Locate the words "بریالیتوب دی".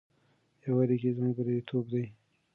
1.37-2.05